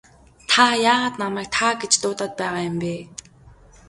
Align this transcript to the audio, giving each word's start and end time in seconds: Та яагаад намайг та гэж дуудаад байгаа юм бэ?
Та 0.51 0.63
яагаад 0.93 1.15
намайг 1.21 1.47
та 1.57 1.69
гэж 1.81 1.93
дуудаад 2.01 2.33
байгаа 2.39 2.63
юм 2.69 2.77
бэ? 2.83 2.95